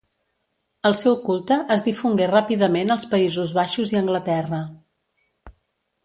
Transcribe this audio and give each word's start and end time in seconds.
El 0.89 0.95
seu 0.99 1.17
culte 1.25 1.57
es 1.75 1.83
difongué 1.87 2.29
ràpidament 2.31 2.93
als 2.95 3.05
Països 3.11 3.51
Baixos 3.59 3.93
i 3.97 4.01
Anglaterra. 4.01 4.63